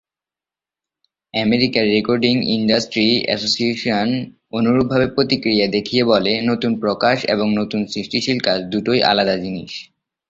আমেরিকার 1.33 1.85
recording 1.87 2.35
industry 2.47 3.07
association 3.25 4.07
অনুরূপভাবে 4.51 5.07
প্রতিক্রিয়া 5.07 5.67
দেখিয়ে 5.67 6.03
বলে, 6.03 6.33
নতুন 6.41 6.71
প্রকাশ 6.79 7.17
এবং 7.25 7.47
নতুন 7.55 7.81
সৃষ্টিশীল 7.85 8.37
কাজ 8.39 8.59
দুটোই 8.71 8.99
আলাদা 9.03 9.35
জিনিস। 9.37 9.71